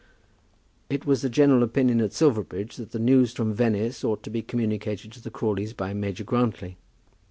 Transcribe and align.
It 0.89 1.05
was 1.05 1.21
the 1.21 1.29
general 1.29 1.61
opinion 1.61 2.01
at 2.01 2.11
Silverbridge 2.11 2.77
that 2.77 2.89
the 2.91 2.97
news 2.97 3.33
from 3.33 3.53
Venice 3.53 4.03
ought 4.03 4.23
to 4.23 4.31
be 4.31 4.41
communicated 4.41 5.11
to 5.11 5.21
the 5.21 5.29
Crawleys 5.29 5.73
by 5.73 5.93
Major 5.93 6.23
Grantly. 6.23 6.75